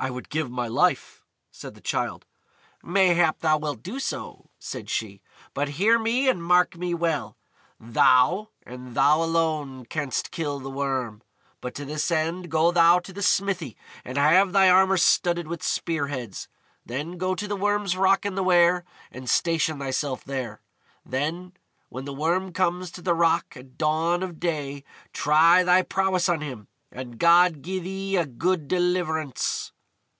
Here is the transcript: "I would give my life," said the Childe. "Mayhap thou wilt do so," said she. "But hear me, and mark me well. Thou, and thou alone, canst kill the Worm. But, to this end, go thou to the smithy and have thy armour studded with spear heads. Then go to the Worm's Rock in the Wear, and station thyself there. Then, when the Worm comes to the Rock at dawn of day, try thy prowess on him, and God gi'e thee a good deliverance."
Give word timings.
"I 0.00 0.10
would 0.10 0.28
give 0.28 0.48
my 0.48 0.68
life," 0.68 1.24
said 1.50 1.74
the 1.74 1.80
Childe. 1.80 2.24
"Mayhap 2.84 3.40
thou 3.40 3.58
wilt 3.58 3.82
do 3.82 3.98
so," 3.98 4.48
said 4.60 4.88
she. 4.88 5.20
"But 5.54 5.70
hear 5.70 5.98
me, 5.98 6.28
and 6.28 6.40
mark 6.40 6.76
me 6.76 6.94
well. 6.94 7.36
Thou, 7.80 8.50
and 8.62 8.94
thou 8.94 9.20
alone, 9.20 9.86
canst 9.86 10.30
kill 10.30 10.60
the 10.60 10.70
Worm. 10.70 11.24
But, 11.60 11.74
to 11.74 11.84
this 11.84 12.12
end, 12.12 12.48
go 12.48 12.70
thou 12.70 13.00
to 13.00 13.12
the 13.12 13.24
smithy 13.24 13.76
and 14.04 14.16
have 14.18 14.52
thy 14.52 14.70
armour 14.70 14.98
studded 14.98 15.48
with 15.48 15.64
spear 15.64 16.06
heads. 16.06 16.46
Then 16.86 17.18
go 17.18 17.34
to 17.34 17.48
the 17.48 17.56
Worm's 17.56 17.96
Rock 17.96 18.24
in 18.24 18.36
the 18.36 18.44
Wear, 18.44 18.84
and 19.10 19.28
station 19.28 19.80
thyself 19.80 20.22
there. 20.22 20.60
Then, 21.04 21.54
when 21.88 22.04
the 22.04 22.14
Worm 22.14 22.52
comes 22.52 22.92
to 22.92 23.02
the 23.02 23.14
Rock 23.14 23.56
at 23.56 23.76
dawn 23.76 24.22
of 24.22 24.38
day, 24.38 24.84
try 25.12 25.64
thy 25.64 25.82
prowess 25.82 26.28
on 26.28 26.40
him, 26.40 26.68
and 26.92 27.18
God 27.18 27.62
gi'e 27.64 27.80
thee 27.80 28.16
a 28.16 28.26
good 28.26 28.68
deliverance." 28.68 29.72